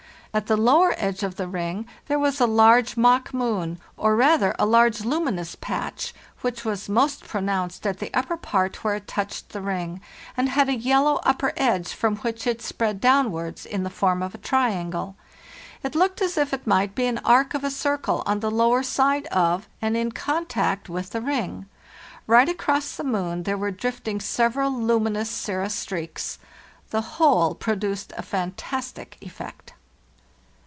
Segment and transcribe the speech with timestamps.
[0.33, 4.41] At the lower edge of the ring there was a large mock moon, or, rath
[4.41, 9.09] er, a large luminous patch, which was most pronounced at the upper part, where it
[9.09, 9.99] touched the ring,
[10.37, 14.31] and had a yellow upper edge, from which it spread downward in the form of
[14.31, 15.15] atriangle.
[15.83, 18.83] it looked as if it might be an arc of a circle on the lower
[18.83, 21.65] side of, and in contact with, the ring.
[22.25, 26.39] Right across the moon there were drifting several luminous cirrhus streaks.
[26.89, 29.73] The whole produced a fan tastic effect.